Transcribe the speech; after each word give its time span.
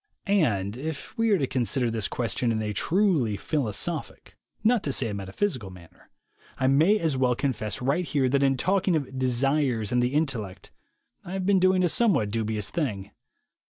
And, 0.25 0.77
if 0.77 1.15
we 1.15 1.29
are 1.29 1.37
to 1.37 1.45
consider 1.45 1.91
this 1.91 2.07
question 2.07 2.51
in 2.51 2.59
a 2.59 2.73
truly 2.73 3.37
philosophic, 3.37 4.35
not 4.63 4.81
to 4.81 4.91
say 4.91 5.09
a 5.09 5.13
metaphysical 5.13 5.69
manner, 5.69 6.09
I 6.57 6.65
may 6.65 6.97
as 6.97 7.17
well 7.17 7.35
confess 7.35 7.83
right 7.83 8.03
here 8.03 8.27
that 8.27 8.41
in 8.41 8.57
talking 8.57 8.95
of 8.95 9.19
"desires" 9.19 9.91
and 9.91 10.01
"the 10.01 10.15
intellect" 10.15 10.71
I 11.23 11.33
have 11.33 11.45
been 11.45 11.59
doing 11.59 11.83
a 11.83 11.87
somewhat 11.87 12.31
dubious 12.31 12.71
thing. 12.71 13.11